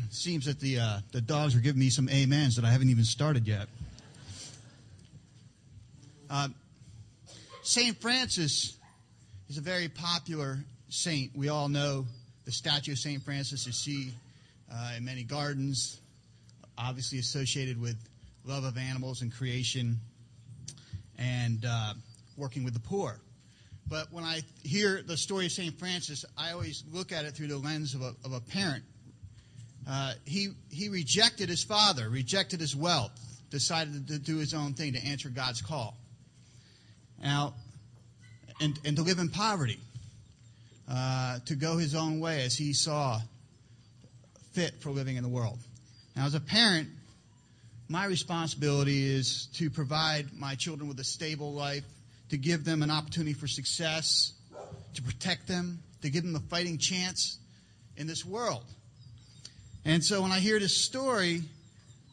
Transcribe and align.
Seems 0.10 0.46
that 0.46 0.60
the 0.60 0.78
uh, 0.78 0.98
the 1.12 1.20
dogs 1.20 1.54
are 1.54 1.60
giving 1.60 1.80
me 1.80 1.90
some 1.90 2.08
amens 2.08 2.56
that 2.56 2.64
I 2.64 2.70
haven't 2.70 2.90
even 2.90 3.04
started 3.04 3.46
yet. 3.46 3.68
Uh, 6.28 6.48
saint 7.62 8.00
Francis 8.00 8.76
is 9.48 9.58
a 9.58 9.60
very 9.60 9.88
popular 9.88 10.58
saint. 10.88 11.36
We 11.36 11.48
all 11.48 11.68
know 11.68 12.06
the 12.44 12.52
statue 12.52 12.92
of 12.92 12.98
Saint 12.98 13.22
Francis 13.22 13.66
you 13.66 13.72
see 13.72 14.12
uh, 14.72 14.92
in 14.96 15.04
many 15.04 15.24
gardens, 15.24 16.00
obviously 16.78 17.18
associated 17.18 17.80
with 17.80 17.96
love 18.44 18.64
of 18.64 18.78
animals 18.78 19.22
and 19.22 19.32
creation 19.32 19.96
and 21.18 21.64
uh, 21.68 21.94
working 22.36 22.64
with 22.64 22.74
the 22.74 22.80
poor. 22.80 23.20
But 23.88 24.12
when 24.12 24.24
I 24.24 24.42
hear 24.62 25.02
the 25.02 25.16
story 25.16 25.46
of 25.46 25.52
St. 25.52 25.76
Francis, 25.78 26.24
I 26.38 26.52
always 26.52 26.84
look 26.92 27.10
at 27.10 27.24
it 27.24 27.32
through 27.32 27.48
the 27.48 27.58
lens 27.58 27.94
of 27.94 28.02
a, 28.02 28.14
of 28.24 28.32
a 28.32 28.40
parent. 28.40 28.84
Uh, 29.90 30.12
he, 30.24 30.50
he 30.70 30.88
rejected 30.88 31.48
his 31.48 31.64
father, 31.64 32.08
rejected 32.08 32.60
his 32.60 32.76
wealth, 32.76 33.10
decided 33.50 34.06
to 34.06 34.20
do 34.20 34.36
his 34.36 34.54
own 34.54 34.72
thing 34.74 34.92
to 34.92 35.04
answer 35.04 35.28
God's 35.28 35.60
call. 35.60 35.96
Now, 37.20 37.54
and, 38.60 38.78
and 38.84 38.96
to 38.96 39.02
live 39.02 39.18
in 39.18 39.30
poverty, 39.30 39.80
uh, 40.88 41.40
to 41.46 41.56
go 41.56 41.76
his 41.76 41.96
own 41.96 42.20
way 42.20 42.44
as 42.44 42.56
he 42.56 42.72
saw 42.72 43.20
fit 44.52 44.74
for 44.80 44.90
living 44.90 45.16
in 45.16 45.24
the 45.24 45.28
world. 45.28 45.58
Now, 46.14 46.26
as 46.26 46.34
a 46.34 46.40
parent, 46.40 46.88
my 47.88 48.04
responsibility 48.04 49.12
is 49.12 49.48
to 49.54 49.70
provide 49.70 50.26
my 50.32 50.54
children 50.54 50.88
with 50.88 51.00
a 51.00 51.04
stable 51.04 51.52
life, 51.52 51.84
to 52.28 52.36
give 52.36 52.64
them 52.64 52.84
an 52.84 52.92
opportunity 52.92 53.32
for 53.32 53.48
success, 53.48 54.34
to 54.94 55.02
protect 55.02 55.48
them, 55.48 55.82
to 56.02 56.10
give 56.10 56.22
them 56.22 56.36
a 56.36 56.40
fighting 56.48 56.78
chance 56.78 57.38
in 57.96 58.06
this 58.06 58.24
world. 58.24 58.62
And 59.84 60.04
so 60.04 60.22
when 60.22 60.32
I 60.32 60.40
hear 60.40 60.58
this 60.58 60.76
story, 60.76 61.42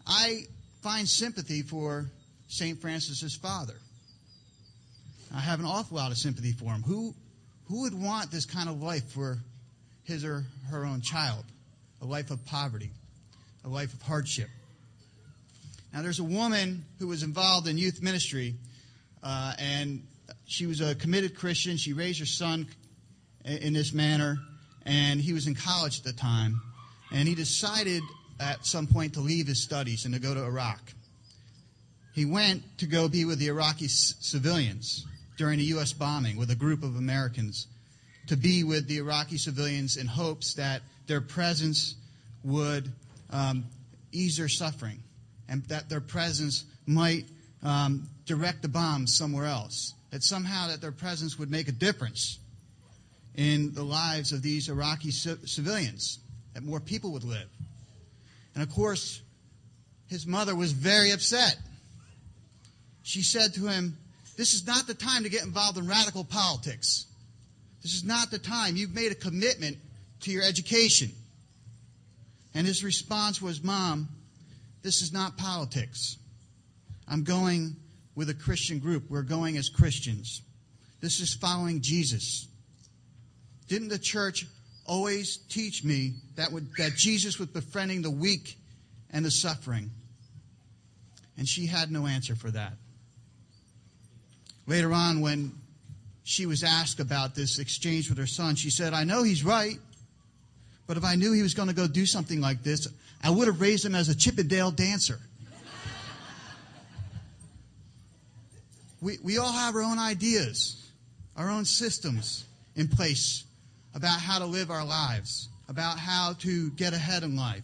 I 0.06 0.44
find 0.82 1.08
sympathy 1.08 1.62
for 1.62 2.06
St. 2.48 2.80
Francis's 2.80 3.36
father. 3.36 3.76
I 5.36 5.40
have 5.40 5.60
an 5.60 5.66
awful 5.66 5.98
lot 5.98 6.12
of 6.12 6.18
sympathy 6.18 6.54
for 6.54 6.72
him. 6.72 6.82
Who, 6.84 7.14
who 7.66 7.82
would 7.82 7.94
want 7.94 8.32
this 8.32 8.46
kind 8.46 8.70
of 8.70 8.82
life 8.82 9.12
for 9.12 9.40
his 10.04 10.24
or 10.24 10.46
her 10.70 10.86
own 10.86 11.02
child? 11.02 11.44
A 12.02 12.06
life 12.06 12.32
of 12.32 12.44
poverty, 12.46 12.92
a 13.66 13.68
life 13.68 13.94
of 13.94 14.02
hardship. 14.02 14.50
Now, 15.94 16.02
there's 16.02 16.20
a 16.20 16.24
woman 16.24 16.86
who 17.00 17.08
was 17.08 17.24
involved 17.24 17.68
in 17.68 17.78
youth 17.78 18.02
ministry, 18.02 18.56
uh, 19.24 19.54
and 19.58 20.06
she 20.46 20.66
was 20.68 20.80
a 20.80 20.96
committed 20.96 21.36
Christian. 21.36 21.76
She 21.76 21.94
raised 21.94 22.20
her 22.20 22.26
son 22.26 22.68
in 23.44 23.74
this 23.74 23.94
manner, 23.94 24.38
and 24.86 25.20
he 25.20 25.34
was 25.34 25.48
in 25.48 25.56
college 25.56 26.00
at 26.00 26.06
the 26.06 26.14
time. 26.14 26.62
And 27.12 27.28
he 27.28 27.36
decided 27.36 28.04
at 28.40 28.66
some 28.66 28.88
point 28.88 29.14
to 29.14 29.20
leave 29.20 29.48
his 29.48 29.64
studies 29.64 30.06
and 30.06 30.14
to 30.14 30.20
go 30.20 30.34
to 30.34 30.44
Iraq. 30.44 30.82
He 32.14 32.26
went 32.26 32.64
to 32.80 32.88
go 32.88 33.08
be 33.08 33.26
with 33.26 33.40
the 33.40 33.48
Iraqi 33.48 33.88
civilians 33.88 35.06
during 35.38 35.60
a 35.60 35.64
U.S. 35.64 35.94
bombing 35.94 36.36
with 36.36 36.50
a 36.50 36.56
group 36.56 36.84
of 36.84 36.96
Americans, 36.96 37.68
to 38.28 38.36
be 38.36 38.64
with 38.64 38.88
the 38.88 38.98
Iraqi 38.98 39.38
civilians 39.38 39.98
in 39.98 40.08
hopes 40.08 40.56
that 40.56 40.82
their 41.06 41.22
presence 41.22 41.96
would 42.44 42.92
um, 43.30 43.66
ease 44.12 44.38
their 44.38 44.50
suffering 44.50 45.02
and 45.48 45.64
that 45.66 45.90
their 45.90 46.02
presence 46.02 46.66
might 46.86 47.26
um, 47.64 48.08
direct 48.26 48.62
the 48.62 48.68
bombs 48.68 49.16
somewhere 49.16 49.46
else. 49.46 49.94
That 50.12 50.24
somehow 50.24 50.68
that 50.70 50.82
their 50.82 50.92
presence 50.92 51.38
would 51.38 51.52
make 51.52 51.68
a 51.68 51.72
difference 51.72 52.40
in 53.36 53.74
the 53.74 53.84
lives 53.84 54.32
of 54.32 54.42
these 54.42 54.70
Iraqi 54.70 55.12
c- 55.12 55.36
civilians, 55.46 56.20
that 56.58 56.64
more 56.64 56.80
people 56.80 57.12
would 57.12 57.24
live. 57.24 57.48
And 58.56 58.64
of 58.64 58.74
course, 58.74 59.22
his 60.08 60.26
mother 60.26 60.56
was 60.56 60.72
very 60.72 61.12
upset. 61.12 61.56
She 63.04 63.22
said 63.22 63.54
to 63.54 63.68
him, 63.68 63.96
This 64.38 64.56
is 64.56 64.66
not 64.66 64.88
the 64.88 64.96
time 64.96 65.22
to 65.22 65.30
get 65.30 65.44
involved 65.44 65.78
in 65.78 65.88
radical 65.88 66.24
politics. 66.24 67.06
This 67.84 67.94
is 67.94 68.04
not 68.04 68.32
the 68.32 68.40
time. 68.40 68.76
You've 68.76 68.96
made 68.96 69.12
a 69.12 69.16
commitment 69.16 69.78
to 70.22 70.32
your 70.32 70.42
education. 70.42 71.12
And 72.56 72.66
his 72.66 72.84
response 72.84 73.40
was, 73.40 73.64
Mom, 73.64 74.10
this 74.82 75.04
is 75.04 75.14
not 75.14 75.38
politics. 75.38 76.18
I'm 77.08 77.24
going 77.24 77.76
with 78.16 78.32
a 78.32 78.34
Christian 78.34 78.80
group. 78.80 79.12
We're 79.12 79.22
going 79.22 79.58
as 79.58 79.70
Christians. 79.70 80.42
This 81.02 81.20
is 81.20 81.36
following 81.36 81.82
Jesus. 81.82 82.48
Didn't 83.68 83.90
the 83.90 84.00
church 84.00 84.48
always 84.88 85.38
teach 85.38 85.84
me 85.84 86.14
that, 86.36 86.52
would, 86.52 86.68
that 86.78 86.96
Jesus 86.96 87.38
was 87.38 87.50
befriending 87.50 88.02
the 88.02 88.10
weak 88.10 88.58
and 89.12 89.24
the 89.24 89.32
suffering? 89.32 89.92
And 91.38 91.48
she 91.48 91.68
had 91.68 91.92
no 91.92 92.08
answer 92.08 92.36
for 92.36 92.50
that. 92.52 92.74
Later 94.66 94.92
on, 94.92 95.22
when 95.22 95.52
she 96.24 96.46
was 96.46 96.64
asked 96.64 97.00
about 97.00 97.36
this 97.36 97.60
exchange 97.60 98.10
with 98.10 98.18
her 98.18 98.28
son, 98.28 98.56
she 98.56 98.70
said, 98.70 98.94
I 98.94 99.04
know 99.04 99.24
he's 99.24 99.44
right, 99.44 99.78
but 100.88 100.98
if 100.98 101.04
I 101.04 101.16
knew 101.16 101.32
he 101.32 101.42
was 101.42 101.54
going 101.54 101.70
to 101.70 101.76
go 101.76 101.88
do 101.88 102.06
something 102.06 102.42
like 102.42 102.64
this, 102.64 102.88
I 103.24 103.30
would 103.30 103.48
have 103.48 103.62
raised 103.62 103.86
him 103.86 103.96
as 103.96 104.10
a 104.10 104.16
Chippendale 104.16 104.72
dancer. 104.72 105.20
we, 109.02 109.18
we 109.24 109.38
all 109.38 109.52
have 109.52 109.76
our 109.76 109.84
own 109.84 110.00
ideas, 110.00 110.90
our 111.36 111.50
own 111.50 111.66
systems 111.66 112.46
in 112.76 112.88
place 112.88 113.44
about 113.98 114.22
how 114.22 114.38
to 114.38 114.46
live 114.46 114.70
our 114.70 114.86
lives, 114.86 115.50
about 115.68 115.98
how 115.98 116.34
to 116.38 116.70
get 116.72 116.94
ahead 116.94 117.24
in 117.24 117.36
life, 117.36 117.64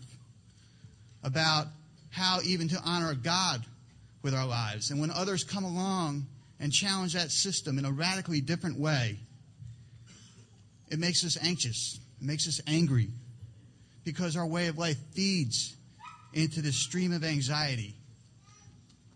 about 1.23 1.67
how 2.09 2.39
even 2.43 2.67
to 2.67 2.81
honor 2.83 3.13
God 3.13 3.63
with 4.23 4.33
our 4.33 4.47
lives. 4.47 4.89
And 4.89 4.99
when 4.99 5.11
others 5.11 5.43
come 5.43 5.63
along 5.63 6.25
and 6.59 6.73
challenge 6.73 7.13
that 7.13 7.29
system 7.29 7.77
in 7.77 7.85
a 7.85 7.91
radically 7.91 8.41
different 8.41 8.79
way, 8.79 9.19
it 10.89 10.97
makes 10.97 11.23
us 11.23 11.37
anxious, 11.39 11.99
it 12.19 12.25
makes 12.25 12.47
us 12.47 12.59
angry, 12.65 13.09
because 14.03 14.35
our 14.35 14.47
way 14.47 14.69
of 14.69 14.77
life 14.79 14.97
feeds 15.13 15.75
into 16.33 16.63
this 16.63 16.77
stream 16.77 17.13
of 17.13 17.23
anxiety. 17.23 17.93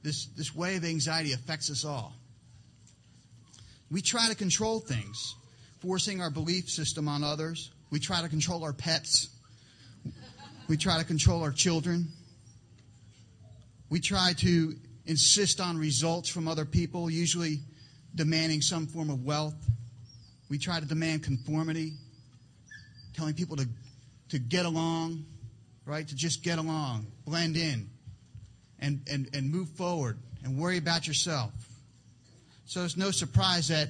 This, 0.04 0.28
this 0.38 0.54
way 0.56 0.76
of 0.76 0.86
anxiety 0.86 1.34
affects 1.34 1.72
us 1.72 1.84
all. 1.84 2.14
We 3.90 4.04
try 4.04 4.30
to 4.30 4.36
control 4.36 4.80
things, 4.80 5.34
forcing 5.80 6.22
our 6.22 6.30
belief 6.30 6.70
system 6.70 7.08
on 7.08 7.24
others. 7.24 7.72
We 7.92 8.00
try 8.00 8.22
to 8.22 8.30
control 8.30 8.64
our 8.64 8.74
pets. 8.74 9.30
We 10.68 10.78
try 10.78 10.98
to 10.98 11.06
control 11.06 11.44
our 11.44 11.52
children. 11.52 12.08
We 13.90 14.00
try 14.00 14.34
to 14.40 14.76
insist 15.06 15.62
on 15.62 15.78
results 15.78 16.30
from 16.30 16.48
other 16.48 16.66
people, 16.66 17.10
usually 17.10 17.60
demanding 18.16 18.62
some 18.62 18.88
form 18.88 19.10
of 19.10 19.24
wealth. 19.24 19.56
We 20.50 20.58
try 20.58 20.80
to 20.80 20.86
demand 20.86 21.24
conformity, 21.24 21.94
telling 23.14 23.34
people 23.34 23.56
to 23.58 23.68
to 24.30 24.40
get 24.40 24.66
along, 24.66 25.26
right? 25.86 26.08
To 26.08 26.16
just 26.16 26.44
get 26.44 26.60
along, 26.60 27.08
blend 27.26 27.56
in, 27.56 27.90
and, 28.80 29.02
and, 29.10 29.30
and 29.34 29.52
move 29.52 29.70
forward 29.70 30.18
and 30.44 30.58
worry 30.58 30.78
about 30.78 31.08
yourself. 31.08 31.52
So 32.66 32.84
it's 32.84 32.98
no 32.98 33.12
surprise 33.12 33.70
that 33.70 33.90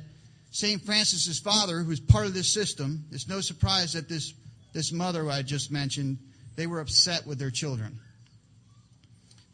St. 0.51 0.81
Francis's 0.81 1.39
father, 1.39 1.79
who's 1.79 1.99
part 1.99 2.25
of 2.25 2.33
this 2.33 2.51
system, 2.51 3.05
it's 3.11 3.27
no 3.27 3.41
surprise 3.41 3.93
that 3.93 4.09
this, 4.09 4.33
this 4.73 4.91
mother 4.91 5.29
I 5.29 5.41
just 5.41 5.71
mentioned, 5.71 6.17
they 6.55 6.67
were 6.67 6.79
upset 6.79 7.27
with 7.27 7.37
their 7.37 7.51
children. 7.51 7.99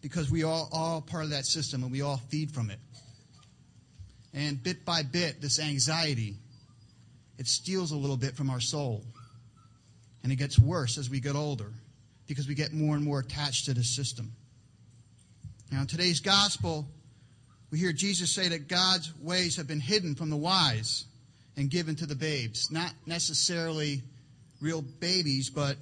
Because 0.02 0.30
we 0.30 0.44
all 0.44 0.70
all 0.72 1.02
part 1.02 1.24
of 1.24 1.30
that 1.32 1.46
system 1.46 1.84
and 1.84 1.92
we 1.92 2.02
all 2.02 2.18
feed 2.30 2.52
from 2.52 2.70
it. 2.70 2.80
And 4.34 4.62
bit 4.62 4.84
by 4.84 5.04
bit, 5.04 5.42
this 5.42 5.60
anxiety, 5.60 6.36
it 7.38 7.48
steals 7.48 7.92
a 7.92 7.96
little 7.96 8.18
bit 8.18 8.36
from 8.36 8.50
our 8.50 8.60
soul. 8.60 9.04
And 10.24 10.32
it 10.32 10.38
gets 10.38 10.58
worse 10.58 10.98
as 10.98 11.10
we 11.10 11.20
get 11.20 11.36
older 11.36 11.72
because 12.28 12.48
we 12.48 12.56
get 12.56 12.74
more 12.74 12.96
and 12.96 13.04
more 13.04 13.20
attached 13.20 13.66
to 13.66 13.74
the 13.74 13.84
system. 13.84 14.32
Now, 15.72 15.82
in 15.82 15.88
today's 15.88 16.20
gospel, 16.20 16.88
we 17.74 17.80
hear 17.80 17.92
Jesus 17.92 18.30
say 18.30 18.50
that 18.50 18.68
God's 18.68 19.12
ways 19.20 19.56
have 19.56 19.66
been 19.66 19.80
hidden 19.80 20.14
from 20.14 20.30
the 20.30 20.38
wise 20.38 21.06
and 21.58 21.72
given 21.72 21.96
to 21.96 22.06
the 22.06 22.14
babes. 22.14 22.70
Not 22.70 22.94
necessarily 23.08 24.04
real 24.62 24.84
babies, 24.84 25.50
but 25.50 25.78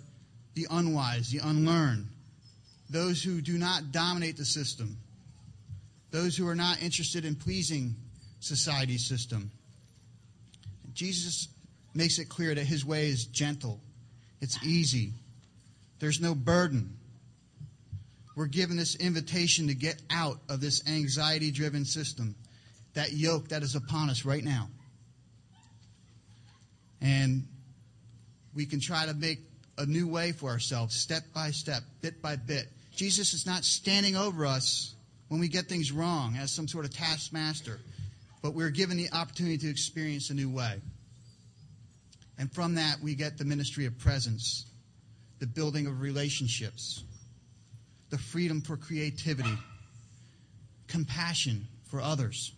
the 0.54 0.68
unwise, 0.70 1.32
the 1.32 1.40
unlearned, 1.40 2.08
those 2.90 3.22
who 3.22 3.42
do 3.42 3.58
not 3.58 3.92
dominate 3.92 4.38
the 4.38 4.46
system, 4.46 4.96
those 6.12 6.38
who 6.38 6.48
are 6.48 6.56
not 6.56 6.82
interested 6.82 7.26
in 7.26 7.36
pleasing 7.36 7.94
society's 8.40 9.06
system. 9.06 9.52
Jesus 10.94 11.50
makes 11.94 12.20
it 12.20 12.30
clear 12.30 12.56
that 12.56 12.64
his 12.64 12.86
way 12.86 13.10
is 13.10 13.26
gentle 13.26 13.82
it's 14.40 14.64
easy. 14.64 15.12
There's 16.00 16.22
no 16.22 16.36
burden. 16.36 16.98
We're 18.42 18.48
given 18.48 18.76
this 18.76 18.96
invitation 18.96 19.68
to 19.68 19.76
get 19.76 20.02
out 20.10 20.40
of 20.50 20.62
this 20.62 20.82
anxiety 20.88 21.52
driven 21.52 21.86
system, 21.86 22.34
that 22.96 23.14
yoke 23.14 23.50
that 23.50 23.62
is 23.62 23.76
upon 23.76 24.10
us 24.10 24.26
right 24.26 24.44
now. 24.44 24.68
And 27.02 27.44
we 28.56 28.66
can 28.66 28.80
try 28.80 29.06
to 29.06 29.14
make 29.14 29.42
a 29.78 29.86
new 29.86 30.08
way 30.08 30.32
for 30.32 30.50
ourselves, 30.50 30.96
step 30.96 31.22
by 31.36 31.52
step, 31.52 31.84
bit 32.02 32.20
by 32.20 32.36
bit. 32.36 32.66
Jesus 32.96 33.36
is 33.36 33.46
not 33.46 33.64
standing 33.64 34.16
over 34.16 34.48
us 34.48 34.96
when 35.28 35.40
we 35.40 35.48
get 35.48 35.66
things 35.68 35.92
wrong 35.92 36.36
as 36.36 36.52
some 36.52 36.68
sort 36.68 36.86
of 36.86 36.92
taskmaster, 36.92 37.80
but 38.42 38.56
we're 38.56 38.72
given 38.72 38.98
the 38.98 39.12
opportunity 39.14 39.60
to 39.60 39.70
experience 39.70 40.32
a 40.32 40.34
new 40.34 40.50
way. 40.50 40.82
And 42.40 42.52
from 42.52 42.74
that, 42.74 43.02
we 43.04 43.14
get 43.14 43.38
the 43.38 43.46
ministry 43.46 43.86
of 43.86 44.00
presence, 44.00 44.66
the 45.38 45.46
building 45.46 45.86
of 45.86 46.02
relationships, 46.02 47.04
the 48.12 48.18
freedom 48.18 48.62
for 48.62 48.78
creativity, 48.78 49.58
compassion 50.88 51.68
for 51.90 52.00
others, 52.00 52.54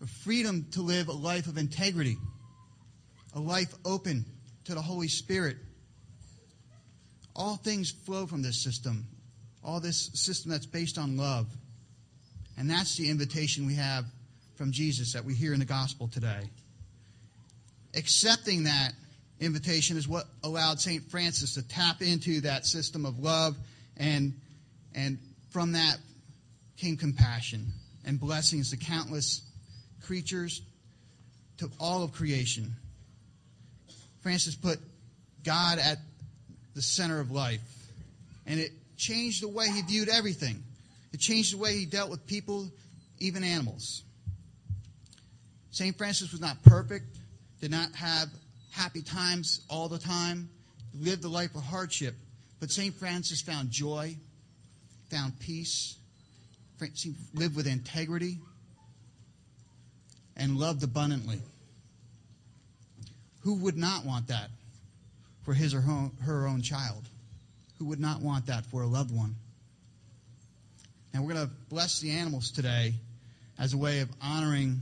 the 0.00 0.06
freedom 0.06 0.66
to 0.72 0.82
live 0.82 1.08
a 1.08 1.12
life 1.12 1.48
of 1.48 1.58
integrity, 1.58 2.16
a 3.34 3.40
life 3.40 3.74
open 3.84 4.24
to 4.64 4.74
the 4.74 4.82
Holy 4.82 5.08
Spirit. 5.08 5.56
All 7.34 7.56
things 7.56 7.90
flow 7.90 8.26
from 8.26 8.42
this 8.42 8.62
system, 8.62 9.06
all 9.64 9.80
this 9.80 10.10
system 10.14 10.52
that's 10.52 10.66
based 10.66 10.98
on 10.98 11.16
love. 11.16 11.48
And 12.56 12.70
that's 12.70 12.96
the 12.96 13.10
invitation 13.10 13.66
we 13.66 13.74
have 13.74 14.04
from 14.54 14.70
Jesus 14.70 15.14
that 15.14 15.24
we 15.24 15.34
hear 15.34 15.52
in 15.52 15.58
the 15.58 15.64
gospel 15.66 16.06
today 16.06 16.48
accepting 17.96 18.64
that 18.64 18.92
invitation 19.40 19.96
is 19.96 20.08
what 20.08 20.26
allowed 20.42 20.80
St. 20.80 21.02
Francis 21.10 21.54
to 21.54 21.66
tap 21.66 22.02
into 22.02 22.40
that 22.42 22.66
system 22.66 23.06
of 23.06 23.18
love, 23.18 23.56
and, 23.96 24.34
and 24.94 25.18
from 25.50 25.72
that 25.72 25.96
came 26.76 26.96
compassion 26.96 27.66
and 28.04 28.18
blessings 28.20 28.70
to 28.70 28.76
countless 28.76 29.42
creatures, 30.02 30.62
to 31.58 31.70
all 31.78 32.02
of 32.02 32.12
creation. 32.12 32.74
Francis 34.22 34.54
put 34.54 34.78
God 35.44 35.78
at 35.78 35.98
the 36.74 36.82
center 36.82 37.20
of 37.20 37.30
life, 37.30 37.60
and 38.46 38.58
it 38.58 38.72
changed 38.96 39.42
the 39.42 39.48
way 39.48 39.68
he 39.68 39.82
viewed 39.82 40.08
everything. 40.08 40.62
It 41.12 41.20
changed 41.20 41.54
the 41.54 41.58
way 41.58 41.74
he 41.74 41.86
dealt 41.86 42.10
with 42.10 42.26
people, 42.26 42.68
even 43.18 43.44
animals. 43.44 44.02
St. 45.70 45.96
Francis 45.96 46.32
was 46.32 46.40
not 46.40 46.62
perfect 46.62 47.06
did 47.64 47.70
not 47.70 47.94
have 47.94 48.28
happy 48.72 49.00
times 49.00 49.62
all 49.70 49.88
the 49.88 49.98
time, 49.98 50.50
lived 50.92 51.24
a 51.24 51.28
life 51.28 51.54
of 51.54 51.62
hardship. 51.62 52.14
But 52.64 52.70
St. 52.70 52.94
Francis 52.94 53.42
found 53.42 53.70
joy, 53.70 54.16
found 55.10 55.38
peace, 55.38 55.98
lived 57.34 57.56
with 57.56 57.66
integrity, 57.66 58.38
and 60.34 60.56
loved 60.56 60.82
abundantly. 60.82 61.40
Who 63.42 63.56
would 63.56 63.76
not 63.76 64.06
want 64.06 64.28
that 64.28 64.48
for 65.42 65.52
his 65.52 65.74
or 65.74 65.82
her 65.82 66.46
own 66.46 66.62
child? 66.62 67.04
Who 67.78 67.84
would 67.84 68.00
not 68.00 68.22
want 68.22 68.46
that 68.46 68.64
for 68.64 68.80
a 68.80 68.86
loved 68.86 69.14
one? 69.14 69.34
And 71.12 71.22
we're 71.22 71.34
going 71.34 71.46
to 71.46 71.52
bless 71.68 72.00
the 72.00 72.12
animals 72.12 72.50
today 72.50 72.94
as 73.58 73.74
a 73.74 73.76
way 73.76 74.00
of 74.00 74.08
honoring 74.22 74.80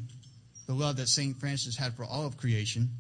the 0.69 0.75
love 0.75 0.99
that 0.99 1.09
St. 1.09 1.37
Francis 1.37 1.77
had 1.77 1.95
for 1.95 2.05
all 2.05 2.27
of 2.27 2.37
creation. 2.37 2.91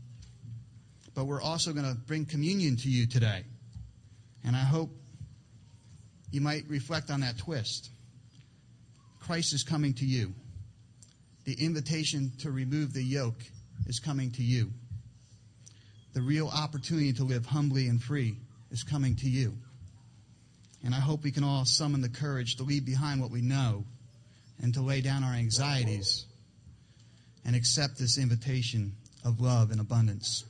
But 1.14 1.26
we're 1.26 1.40
also 1.40 1.72
going 1.72 1.88
to 1.88 1.94
bring 1.94 2.24
communion 2.24 2.76
to 2.78 2.88
you 2.88 3.06
today. 3.06 3.44
And 4.44 4.56
I 4.56 4.60
hope 4.60 4.90
you 6.30 6.40
might 6.40 6.64
reflect 6.68 7.10
on 7.10 7.20
that 7.20 7.38
twist. 7.38 7.90
Christ 9.20 9.54
is 9.54 9.62
coming 9.62 9.94
to 9.94 10.04
you. 10.04 10.34
The 11.44 11.54
invitation 11.64 12.32
to 12.40 12.50
remove 12.50 12.92
the 12.92 13.02
yoke 13.02 13.42
is 13.86 14.00
coming 14.00 14.30
to 14.32 14.42
you. 14.42 14.70
The 16.14 16.22
real 16.22 16.48
opportunity 16.48 17.12
to 17.14 17.24
live 17.24 17.46
humbly 17.46 17.88
and 17.88 18.02
free 18.02 18.36
is 18.70 18.82
coming 18.82 19.16
to 19.16 19.28
you. 19.28 19.56
And 20.84 20.94
I 20.94 20.98
hope 20.98 21.22
we 21.22 21.30
can 21.30 21.44
all 21.44 21.64
summon 21.64 22.00
the 22.00 22.08
courage 22.08 22.56
to 22.56 22.64
leave 22.64 22.84
behind 22.84 23.20
what 23.20 23.30
we 23.30 23.40
know 23.40 23.84
and 24.60 24.74
to 24.74 24.82
lay 24.82 25.00
down 25.00 25.24
our 25.24 25.34
anxieties 25.34 26.26
and 27.44 27.56
accept 27.56 27.98
this 27.98 28.18
invitation 28.18 28.92
of 29.24 29.40
love 29.40 29.70
and 29.70 29.80
abundance. 29.80 30.44